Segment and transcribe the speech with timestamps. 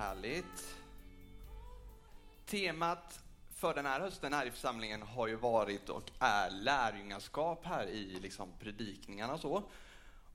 [0.00, 0.76] Härligt.
[2.46, 3.20] Temat
[3.54, 8.20] för den här hösten här i församlingen har ju varit och är lärjungaskap här i
[8.20, 9.62] liksom predikningarna och så.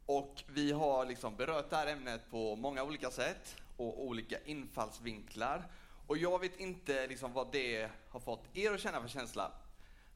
[0.05, 5.63] Och vi har liksom berört det här ämnet på många olika sätt och olika infallsvinklar.
[6.07, 9.51] Och jag vet inte liksom vad det har fått er att känna för känsla.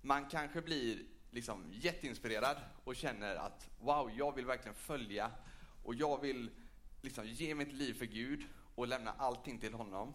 [0.02, 1.00] Man kanske blir
[1.32, 5.32] liksom jätteinspirerad och känner att wow, jag vill verkligen följa
[5.84, 6.50] och jag vill
[7.02, 8.46] liksom ge mitt liv för Gud
[8.76, 10.14] och lämna allting till honom.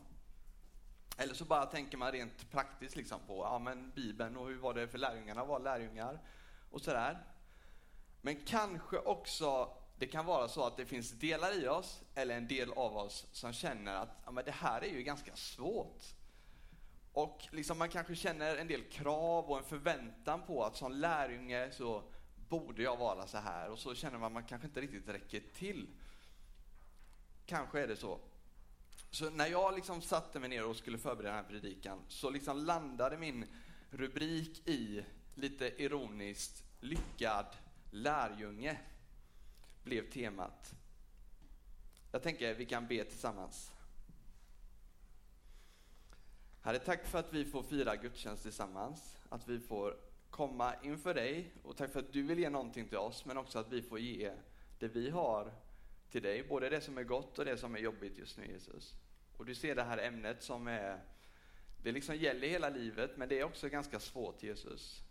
[1.17, 4.75] Eller så bara tänker man rent praktiskt liksom på ja, men Bibeln och hur var
[4.75, 6.21] det för lärjungarna var lärjungar
[6.71, 7.25] och sådär.
[8.21, 12.49] Men kanske också det kan vara så att det finns delar i oss eller en
[12.49, 16.03] del av oss som känner att ja, men det här är ju ganska svårt.
[17.13, 21.71] Och liksom man kanske känner en del krav och en förväntan på att som lärjunge
[21.73, 22.03] så
[22.49, 25.43] borde jag vara så här och så känner man att man kanske inte riktigt räcker
[25.55, 25.89] till.
[27.47, 28.21] Kanske är det så.
[29.15, 32.59] Så när jag liksom satte mig ner och skulle förbereda den här predikan så liksom
[32.59, 33.47] landade min
[33.91, 37.47] rubrik i, lite ironiskt, lyckad
[37.91, 38.81] lärjunge
[39.83, 40.75] blev temat.
[42.13, 43.73] Jag tänker vi kan be tillsammans.
[46.61, 49.97] Herre, tack för att vi får fira gudstjänst tillsammans, att vi får
[50.31, 53.59] komma inför dig och tack för att du vill ge någonting till oss, men också
[53.59, 54.33] att vi får ge
[54.79, 55.53] det vi har
[56.15, 58.95] till dig, både det som är gott och det som är jobbigt just nu Jesus.
[59.37, 61.01] Och du ser det här ämnet som är,
[61.83, 65.03] det liksom gäller hela livet, men det är också ganska svårt Jesus.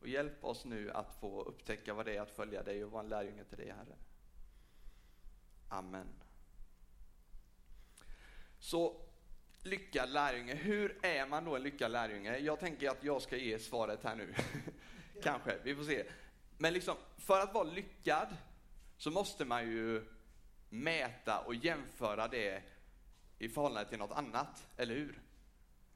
[0.00, 3.02] Och hjälp oss nu att få upptäcka vad det är att följa dig och vara
[3.02, 3.96] en lärjunge till dig Herre.
[5.68, 6.08] Amen.
[8.58, 9.00] Så
[9.62, 12.38] lyckad lärjunge, hur är man då en lyckad lärjunge?
[12.38, 14.34] Jag tänker att jag ska ge svaret här nu.
[15.22, 16.04] Kanske, vi får se.
[16.58, 18.36] Men liksom, för att vara lyckad
[18.96, 20.04] så måste man ju
[20.72, 22.62] mäta och jämföra det
[23.38, 25.22] i förhållande till något annat, eller hur?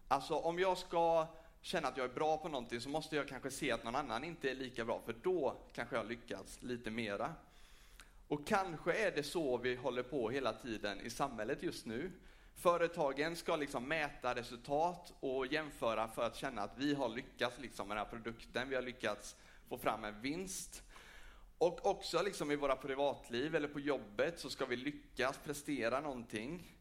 [0.08, 1.27] Alltså om jag ska
[1.61, 4.24] känna att jag är bra på någonting så måste jag kanske se att någon annan
[4.24, 7.34] inte är lika bra, för då kanske jag lyckats lite mera.
[8.28, 12.12] Och kanske är det så vi håller på hela tiden i samhället just nu.
[12.55, 17.89] Företagen ska liksom mäta resultat och jämföra för att känna att vi har lyckats liksom
[17.89, 19.36] med den här produkten, vi har lyckats
[19.68, 20.83] få fram en vinst.
[21.58, 26.77] Och också liksom i våra privatliv eller på jobbet så ska vi lyckas prestera någonting.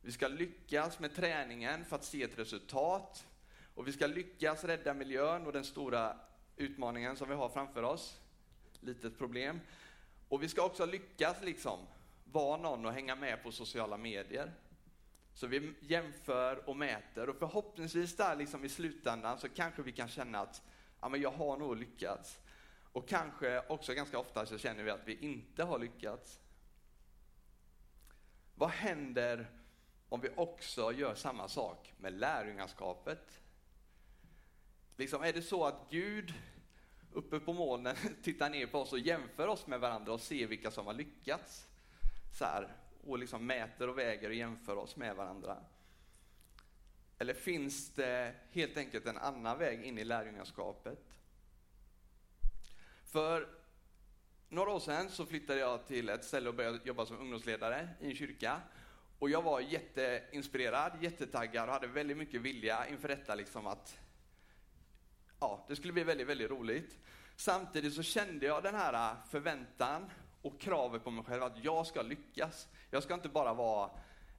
[0.00, 3.26] Vi ska lyckas med träningen för att se ett resultat.
[3.74, 6.16] Och vi ska lyckas rädda miljön och den stora
[6.56, 8.20] utmaningen som vi har framför oss.
[8.80, 9.60] Litet problem.
[10.28, 11.78] Och vi ska också lyckas liksom
[12.24, 14.52] vara någon och hänga med på sociala medier.
[15.34, 20.08] Så vi jämför och mäter och förhoppningsvis där liksom i slutändan så kanske vi kan
[20.08, 20.62] känna att
[21.00, 22.38] ja, men jag har nog lyckats.
[22.92, 26.40] Och kanske också ganska ofta så känner vi att vi inte har lyckats.
[28.54, 29.50] Vad händer
[30.08, 33.40] om vi också gör samma sak med lärjungaskapet?
[34.96, 36.34] Liksom, är det så att Gud
[37.12, 40.70] uppe på molnen tittar ner på oss och jämför oss med varandra och ser vilka
[40.70, 41.66] som har lyckats?
[42.38, 42.76] Så här,
[43.06, 45.64] och liksom mäter och väger och jämför oss med varandra?
[47.18, 51.09] Eller finns det helt enkelt en annan väg in i lärjungaskapet?
[53.10, 53.48] För
[54.48, 58.06] några år sedan så flyttade jag till ett ställe och började jobba som ungdomsledare i
[58.10, 58.60] en kyrka.
[59.18, 63.98] Och jag var jätteinspirerad, jättetaggad och hade väldigt mycket vilja inför detta liksom att
[65.40, 66.98] ja, det skulle bli väldigt, väldigt roligt.
[67.36, 70.10] Samtidigt så kände jag den här förväntan
[70.42, 72.68] och kravet på mig själv att jag ska lyckas.
[72.90, 73.90] Jag ska inte bara vara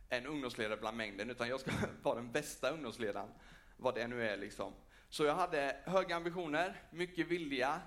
[0.09, 1.71] en ungdomsledare bland mängden, utan jag ska
[2.03, 3.29] vara den bästa ungdomsledaren,
[3.77, 4.73] vad det nu är liksom.
[5.09, 7.81] Så jag hade höga ambitioner, mycket vilja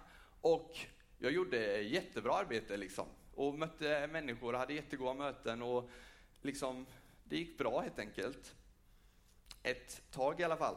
[0.45, 0.79] och
[1.19, 3.07] jag gjorde jättebra arbete liksom.
[3.35, 5.91] Och mötte människor och hade jättegoda möten och
[6.43, 6.87] liksom,
[7.25, 8.55] det gick bra helt enkelt.
[9.63, 10.77] Ett tag i alla fall.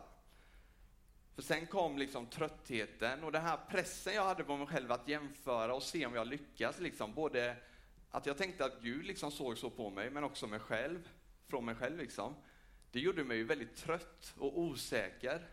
[1.36, 5.08] För sen kom liksom tröttheten och den här pressen jag hade på mig själv att
[5.08, 6.80] jämföra och se om jag lyckas.
[6.80, 7.14] Liksom.
[7.14, 7.58] Både
[8.12, 11.10] att jag tänkte att Gud liksom såg så på mig, men också mig själv,
[11.48, 11.98] från mig själv.
[11.98, 12.36] Liksom.
[12.92, 15.48] Det gjorde mig väldigt trött och osäker.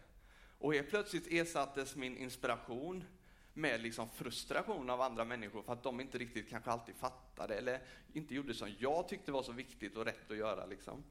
[0.58, 3.05] Och helt plötsligt ersattes min inspiration
[3.54, 7.80] med liksom frustration av andra människor för att de inte riktigt kanske alltid fattade eller
[8.12, 10.66] inte gjorde som jag tyckte var så viktigt och rätt att göra.
[10.66, 11.04] Liksom.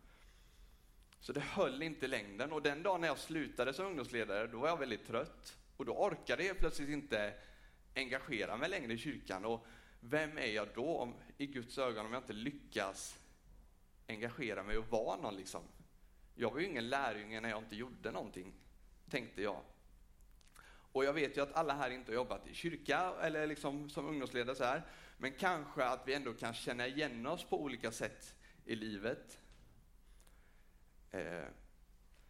[1.20, 4.68] Så det höll inte längden och den dagen när jag slutade som ungdomsledare då var
[4.68, 7.34] jag väldigt trött och då orkade jag plötsligt inte
[7.96, 9.46] engagera mig längre i kyrkan.
[9.46, 9.66] Och
[10.00, 13.20] vem är jag då om, i Guds ögon om jag inte lyckas
[14.08, 15.62] engagera mig och vara någon liksom?
[16.36, 18.54] Jag var ju ingen lärjunge när jag inte gjorde någonting,
[19.10, 19.62] tänkte jag.
[20.94, 24.08] Och jag vet ju att alla här inte har jobbat i kyrka eller liksom som
[24.08, 24.82] ungdomsledare så här,
[25.18, 28.36] men kanske att vi ändå kan känna igen oss på olika sätt
[28.66, 29.40] i livet.
[31.12, 31.44] Eh,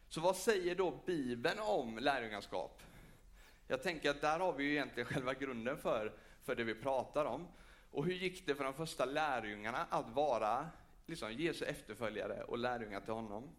[0.08, 2.84] så vad säger då Bibeln om lärjungaskap?
[3.68, 6.14] Jag tänker att där har vi ju egentligen själva grunden för,
[6.44, 7.48] för det vi pratar om.
[7.92, 10.70] Och hur gick det för de första lärjungarna att vara
[11.06, 13.50] liksom, Jesu efterföljare och lärjungar till honom?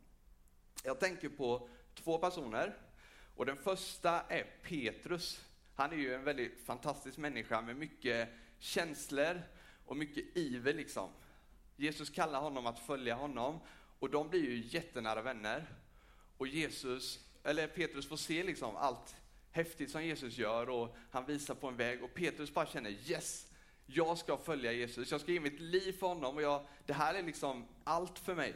[0.84, 2.76] Jag tänker på två personer.
[3.36, 5.44] Och den första är Petrus.
[5.74, 8.28] Han är ju en väldigt fantastisk människa med mycket
[8.58, 9.42] känslor
[9.86, 11.08] och mycket iver liksom.
[11.76, 13.60] Jesus kallar honom att följa honom
[13.98, 15.66] och de blir ju jättenära vänner.
[16.36, 19.16] Och Jesus, eller Petrus får se liksom allt
[19.50, 23.46] häftigt som Jesus gör och han visar på en väg och Petrus bara känner yes,
[23.86, 27.14] jag ska följa Jesus, jag ska ge mitt liv för honom och jag, det här
[27.14, 28.54] är liksom allt för mig.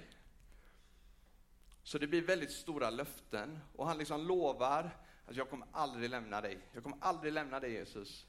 [1.89, 4.91] Så det blir väldigt stora löften och han liksom lovar
[5.27, 6.59] att jag kommer aldrig lämna dig.
[6.73, 8.27] Jag kommer aldrig lämna dig Jesus.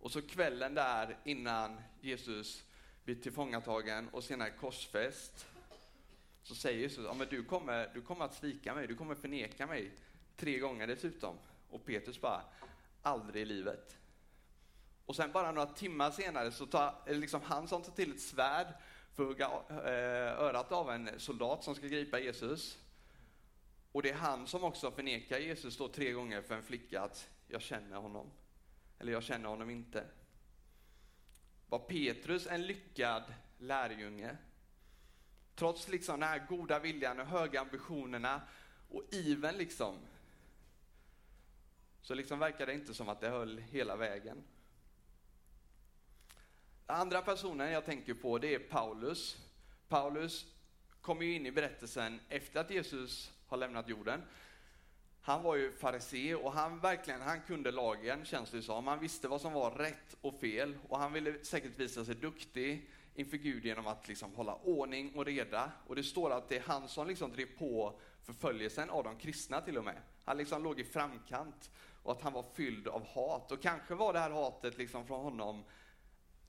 [0.00, 2.64] Och så kvällen där innan Jesus
[3.04, 5.46] blir tillfångatagen och senare korsfäst
[6.42, 9.66] så säger Jesus, ja, men du, kommer, du kommer att svika mig, du kommer förneka
[9.66, 9.92] mig
[10.36, 11.36] tre gånger dessutom.
[11.70, 12.42] Och Petrus bara,
[13.02, 13.96] aldrig i livet.
[15.04, 18.74] Och sen bara några timmar senare så tar liksom han som tar till ett svärd
[19.16, 22.78] för att hugga eh, örat av en soldat som ska gripa Jesus.
[23.92, 27.28] Och det är han som också förnekar Jesus då tre gånger för en flicka att
[27.48, 28.30] jag känner honom.
[28.98, 30.04] Eller jag känner honom inte.
[31.68, 34.36] Var Petrus en lyckad lärjunge?
[35.54, 38.42] Trots liksom den här goda viljan och höga ambitionerna
[38.90, 39.94] och iven liksom.
[42.02, 44.44] Så liksom verkar det inte som att det höll hela vägen.
[46.88, 49.36] Andra personen jag tänker på det är Paulus.
[49.88, 50.46] Paulus
[51.00, 54.22] kommer ju in i berättelsen efter att Jesus har lämnat jorden.
[55.20, 58.86] Han var ju farisé och han verkligen, han kunde lagen känns det som.
[58.86, 62.90] Han visste vad som var rätt och fel och han ville säkert visa sig duktig
[63.14, 65.72] inför Gud genom att liksom hålla ordning och reda.
[65.86, 69.60] Och det står att det är han som liksom drev på förföljelsen av de kristna
[69.60, 70.02] till och med.
[70.24, 71.70] Han liksom låg i framkant
[72.02, 73.52] och att han var fylld av hat.
[73.52, 75.64] Och kanske var det här hatet liksom från honom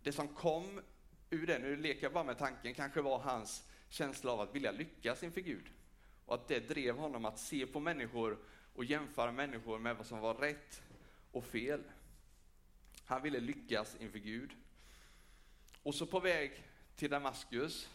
[0.03, 0.81] det som kom
[1.29, 4.71] ur det, nu leker jag bara med tanken, kanske var hans känsla av att vilja
[4.71, 5.65] lyckas inför Gud.
[6.25, 8.37] Och att det drev honom att se på människor
[8.73, 10.81] och jämföra människor med vad som var rätt
[11.31, 11.83] och fel.
[13.05, 14.51] Han ville lyckas inför Gud.
[15.83, 16.63] Och så på väg
[16.95, 17.89] till Damaskus,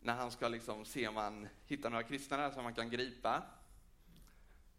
[0.00, 3.42] när han ska liksom se om han hittar några kristna där som han kan gripa,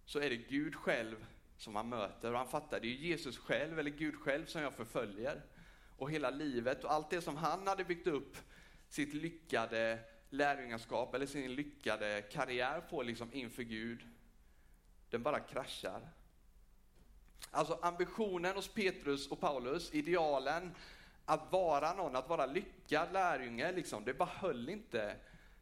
[0.06, 1.26] så är det Gud själv
[1.58, 4.74] som han möter och han fattar, det är Jesus själv eller Gud själv som jag
[4.74, 5.42] förföljer
[5.98, 8.38] och hela livet och allt det som han hade byggt upp
[8.90, 10.00] sitt lyckade
[10.30, 14.08] lärjungaskap eller sin lyckade karriär på liksom inför Gud,
[15.10, 16.02] den bara kraschar.
[17.52, 20.76] Alltså ambitionen hos Petrus och Paulus, idealen
[21.26, 25.16] att vara någon, att vara lyckad lärjunge, liksom, det bara höll inte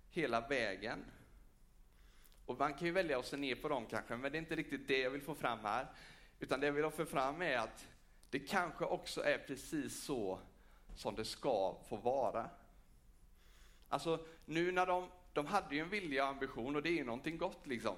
[0.09, 1.05] hela vägen.
[2.45, 4.55] Och man kan ju välja att se ner på dem kanske, men det är inte
[4.55, 5.87] riktigt det jag vill få fram här.
[6.39, 7.85] Utan det jag vill få fram är att
[8.31, 10.39] det kanske också är precis så
[10.95, 12.49] som det ska få vara.
[13.89, 17.03] Alltså nu när de, de hade ju en vilja och ambition och det är ju
[17.03, 17.95] någonting gott liksom.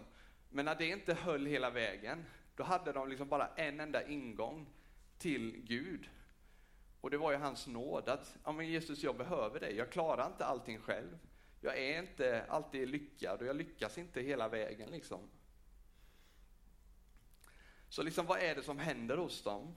[0.50, 2.26] Men när det inte höll hela vägen,
[2.56, 4.68] då hade de liksom bara en enda ingång
[5.18, 6.10] till Gud.
[7.02, 10.28] Och det var ju hans nåd att, ja men Jesus jag behöver dig, jag klarar
[10.28, 11.20] inte allting själv.
[11.62, 15.20] Jag är inte alltid lyckad och jag lyckas inte hela vägen liksom.
[17.90, 19.76] Så liksom vad är det som händer hos dem?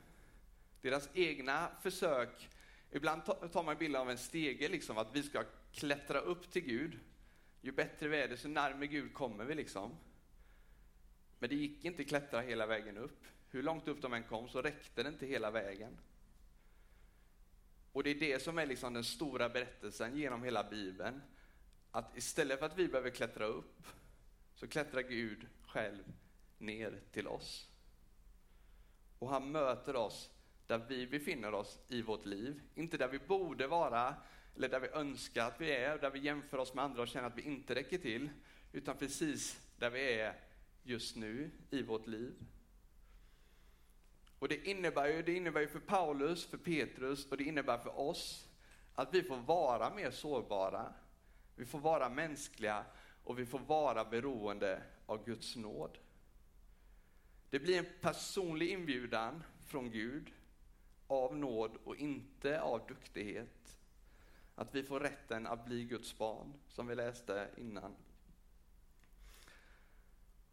[0.82, 2.48] Deras egna försök,
[2.90, 6.98] ibland tar man bilden av en stege, liksom, att vi ska klättra upp till Gud.
[7.60, 9.54] Ju bättre vi är, desto närmare Gud kommer vi.
[9.54, 9.96] liksom.
[11.38, 13.24] Men det gick inte att klättra hela vägen upp.
[13.50, 15.98] Hur långt upp de än kom så räckte det inte hela vägen.
[17.92, 21.22] Och det är det som är liksom den stora berättelsen genom hela Bibeln.
[21.90, 23.86] Att istället för att vi behöver klättra upp,
[24.54, 26.12] så klättrar Gud själv
[26.58, 27.68] ner till oss.
[29.18, 30.30] Och han möter oss
[30.66, 32.60] där vi befinner oss i vårt liv.
[32.74, 34.14] Inte där vi borde vara,
[34.56, 37.26] eller där vi önskar att vi är, där vi jämför oss med andra och känner
[37.26, 38.28] att vi inte räcker till,
[38.72, 40.34] utan precis där vi är
[40.82, 42.34] just nu i vårt liv.
[44.38, 47.98] Och det innebär ju, det innebär ju för Paulus, för Petrus och det innebär för
[47.98, 48.48] oss
[48.94, 50.92] att vi får vara mer sårbara.
[51.56, 52.84] Vi får vara mänskliga
[53.24, 55.98] och vi får vara beroende av Guds nåd.
[57.50, 60.32] Det blir en personlig inbjudan från Gud
[61.06, 63.78] av nåd och inte av duktighet.
[64.54, 67.96] Att vi får rätten att bli Guds barn, som vi läste innan.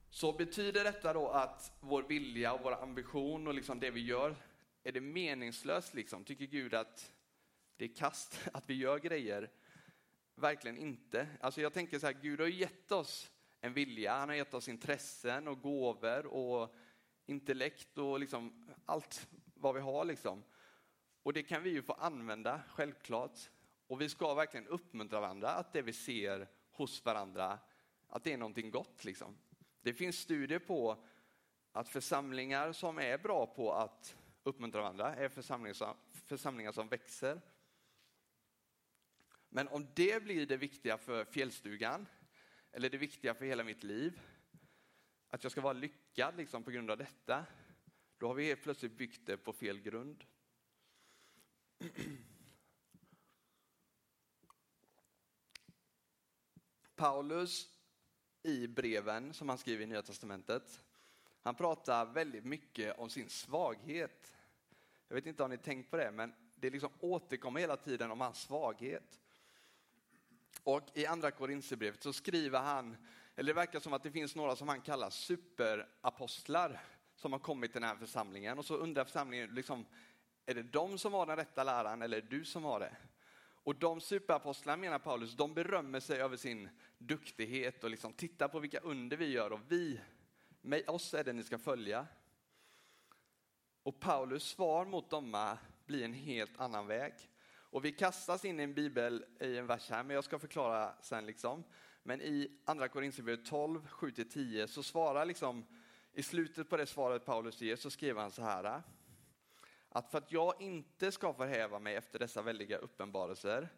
[0.09, 4.35] Så betyder detta då att vår vilja och vår ambition och liksom det vi gör,
[4.83, 6.23] är det meningslöst liksom?
[6.23, 7.13] Tycker Gud att
[7.77, 9.49] det är kast att vi gör grejer?
[10.35, 11.27] verkligen inte.
[11.39, 13.31] Alltså jag tänker så här, Gud har gett oss
[13.61, 16.75] en vilja, han har gett oss intressen och gåvor och
[17.25, 19.27] intellekt och liksom allt
[19.63, 20.05] vad vi har.
[20.05, 20.43] Liksom.
[21.23, 23.39] Och det kan vi ju få använda, självklart.
[23.87, 27.59] Och vi ska verkligen uppmuntra varandra att det vi ser hos varandra,
[28.07, 29.03] att det är någonting gott.
[29.03, 29.37] Liksom.
[29.81, 31.03] Det finns studier på
[31.71, 37.41] att församlingar som är bra på att uppmuntra varandra är församlingar som, församlingar som växer.
[39.49, 42.05] Men om det blir det viktiga för fjällstugan,
[42.71, 44.21] eller det viktiga för hela mitt liv,
[45.29, 47.45] att jag ska vara lyckad liksom, på grund av detta,
[48.23, 50.23] då har vi helt plötsligt byggt det på fel grund.
[56.95, 57.69] Paulus
[58.43, 60.83] i breven som han skriver i Nya Testamentet,
[61.41, 64.35] han pratar väldigt mycket om sin svaghet.
[65.07, 68.21] Jag vet inte om ni tänkt på det, men det liksom återkommer hela tiden om
[68.21, 69.19] hans svaghet.
[70.63, 72.97] Och i andra Korinthierbrevet så skriver han,
[73.35, 76.81] eller det verkar som att det finns några som han kallar superapostlar
[77.23, 79.85] som har kommit till den här församlingen och så undrar församlingen, liksom,
[80.45, 82.95] är det de som har den rätta läran eller är det du som har det?
[83.63, 88.59] Och de superapostlarna menar Paulus, de berömmer sig över sin duktighet och liksom tittar på
[88.59, 89.99] vilka under vi gör och vi,
[90.61, 92.07] med oss är det ni ska följa.
[93.83, 97.13] Och Paulus svar mot dem blir en helt annan väg.
[97.51, 100.93] Och vi kastas in i en bibel i en vers här, men jag ska förklara
[101.01, 101.25] sen.
[101.25, 101.63] Liksom.
[102.03, 105.65] Men i andra Korinthierbrevet 12, 7-10 så svarar liksom,
[106.13, 108.81] i slutet på det svaret Paulus ger så skriver han så här.
[109.89, 113.69] Att för att jag inte ska förhäva mig efter dessa väldiga uppenbarelser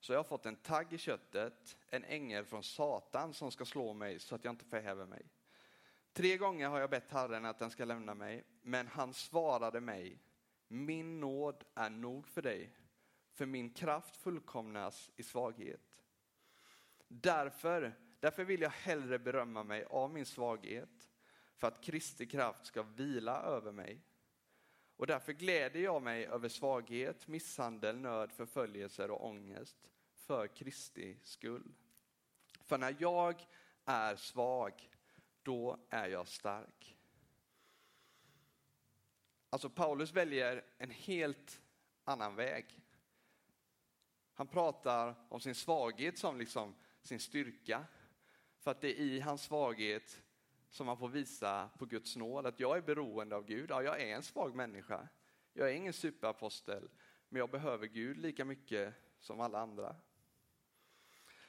[0.00, 3.92] så jag har fått en tagg i köttet, en ängel från Satan som ska slå
[3.92, 5.26] mig så att jag inte förhäver mig.
[6.12, 10.18] Tre gånger har jag bett Herren att den ska lämna mig, men han svarade mig,
[10.68, 12.70] min nåd är nog för dig,
[13.32, 16.02] för min kraft fullkomnas i svaghet.
[17.08, 20.88] Därför, därför vill jag hellre berömma mig av min svaghet,
[21.64, 24.00] för att Kristi kraft ska vila över mig.
[24.96, 29.76] Och därför gläder jag mig över svaghet, misshandel, nöd, förföljelser och ångest
[30.14, 31.74] för Kristi skull.
[32.64, 33.46] För när jag
[33.84, 34.90] är svag,
[35.42, 36.96] då är jag stark.
[39.50, 41.60] Alltså Paulus väljer en helt
[42.04, 42.80] annan väg.
[44.34, 47.84] Han pratar om sin svaghet som liksom sin styrka.
[48.58, 50.23] För att det är i hans svaghet
[50.74, 53.70] som man får visa på Guds nåd att jag är beroende av Gud.
[53.70, 55.08] Ja, jag är en svag människa.
[55.52, 56.88] Jag är ingen superapostel,
[57.28, 59.96] men jag behöver Gud lika mycket som alla andra.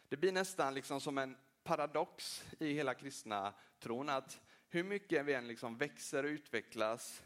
[0.10, 5.34] Det blir nästan liksom som en paradox i hela kristna tron att hur mycket vi
[5.34, 7.24] än liksom växer och utvecklas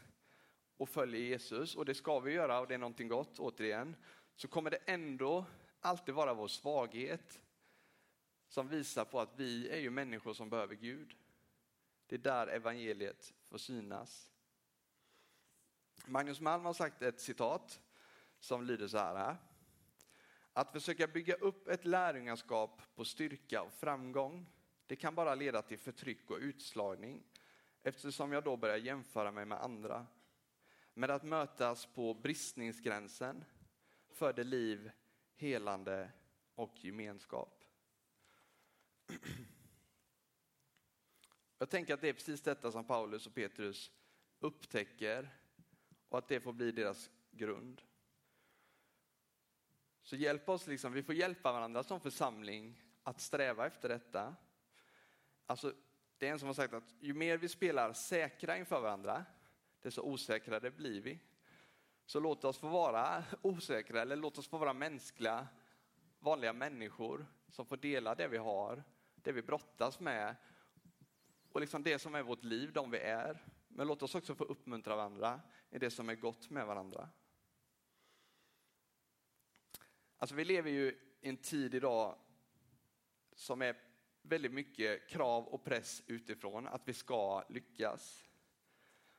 [0.76, 3.96] och följer Jesus, och det ska vi göra och det är någonting gott återigen,
[4.34, 5.44] så kommer det ändå
[5.80, 7.40] alltid vara vår svaghet
[8.48, 11.16] som visar på att vi är ju människor som behöver Gud.
[12.10, 14.30] Det är där evangeliet får synas.
[16.06, 17.80] Magnus Malm har sagt ett citat
[18.38, 19.36] som lyder så här.
[20.52, 24.46] Att försöka bygga upp ett lärjungaskap på styrka och framgång,
[24.86, 27.22] det kan bara leda till förtryck och utslagning
[27.82, 30.06] eftersom jag då börjar jämföra mig med andra.
[30.94, 33.44] Med att mötas på bristningsgränsen
[34.08, 34.90] föder liv,
[35.34, 36.12] helande
[36.54, 37.64] och gemenskap.
[41.60, 43.90] Jag tänker att det är precis detta som Paulus och Petrus
[44.38, 45.30] upptäcker
[46.08, 47.82] och att det får bli deras grund.
[50.02, 54.36] Så hjälp oss, liksom, vi får hjälpa varandra som församling att sträva efter detta.
[55.46, 55.74] Alltså,
[56.18, 59.24] det är en som har sagt att ju mer vi spelar säkra inför varandra,
[59.80, 61.18] desto osäkrare blir vi.
[62.06, 65.48] Så låt oss få vara osäkra, eller låt oss få vara mänskliga,
[66.18, 68.82] vanliga människor som får dela det vi har,
[69.14, 70.36] det vi brottas med
[71.52, 73.44] och liksom det som är vårt liv, de vi är.
[73.68, 75.40] Men låt oss också få uppmuntra varandra
[75.70, 77.08] i det som är gott med varandra.
[80.16, 80.88] Alltså vi lever ju
[81.20, 82.18] i en tid idag
[83.32, 83.76] som är
[84.22, 88.24] väldigt mycket krav och press utifrån att vi ska lyckas.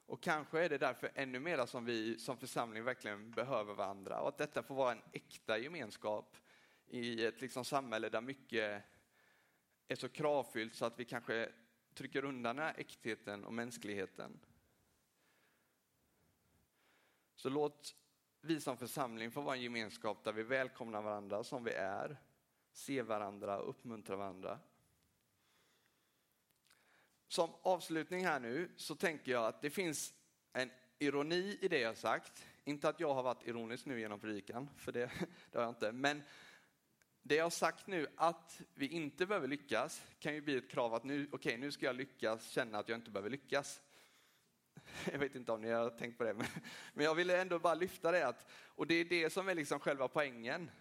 [0.05, 4.27] Och kanske är det därför ännu mera som vi som församling verkligen behöver varandra och
[4.27, 6.37] att detta får vara en äkta gemenskap
[6.87, 8.83] i ett liksom samhälle där mycket
[9.87, 11.51] är så kravfyllt så att vi kanske
[11.93, 14.39] trycker undan den här äktheten och mänskligheten.
[17.35, 17.95] Så låt
[18.41, 22.17] vi som församling få vara en gemenskap där vi välkomnar varandra som vi är,
[22.71, 24.59] ser varandra och uppmuntrar varandra.
[27.27, 30.13] Som avslutning här nu så tänker jag att det finns
[30.53, 32.47] en ironi i det jag sagt.
[32.63, 35.11] Inte att jag har varit ironisk nu genom predikan, för det,
[35.51, 35.91] det har jag inte.
[35.91, 36.23] Men
[37.23, 40.93] det jag har sagt nu att vi inte behöver lyckas kan ju bli ett krav
[40.93, 43.81] att nu, okay, nu ska jag lyckas känna att jag inte behöver lyckas.
[45.11, 46.47] Jag vet inte om ni har tänkt på det, men,
[46.93, 48.27] men jag ville ändå bara lyfta det.
[48.27, 50.71] Att, och det är det som är liksom själva poängen.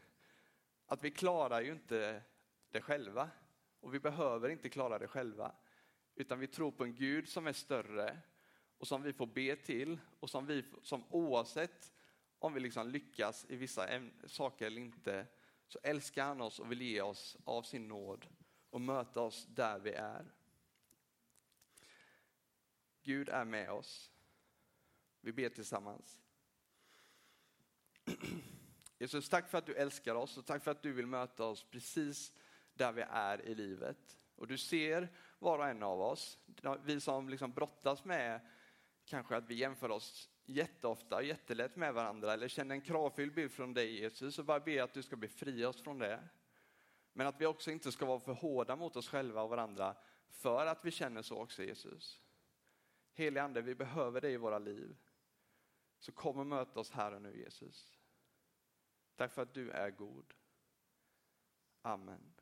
[0.87, 2.23] Att vi klarar ju inte
[2.71, 3.31] det själva.
[3.81, 5.53] Och vi behöver inte klara det själva.
[6.15, 8.19] Utan vi tror på en Gud som är större
[8.79, 11.93] och som vi får be till och som vi som oavsett
[12.39, 13.89] om vi liksom lyckas i vissa
[14.27, 15.27] saker eller inte
[15.71, 18.27] så älskar han oss och vill ge oss av sin nåd
[18.71, 20.33] och möta oss där vi är.
[23.03, 24.11] Gud är med oss.
[25.21, 26.21] Vi ber tillsammans.
[28.99, 31.65] Jesus, tack för att du älskar oss och tack för att du vill möta oss
[31.71, 32.33] precis
[32.75, 34.19] där vi är i livet.
[34.37, 35.09] Och du ser
[35.39, 36.39] var och en av oss,
[36.85, 38.41] vi som liksom brottas med
[39.05, 43.75] kanske att vi jämför oss jätteofta, jättelätt med varandra eller känner en kravfylld bild från
[43.75, 46.29] dig Jesus och bara ber att du ska befria oss från det.
[47.13, 49.97] Men att vi också inte ska vara för hårda mot oss själva och varandra
[50.29, 52.21] för att vi känner så också Jesus.
[53.13, 54.97] Helige Ande, vi behöver dig i våra liv.
[55.99, 57.99] Så kom och möt oss här och nu Jesus.
[59.17, 60.35] Tack för att du är god.
[61.83, 62.40] Amen.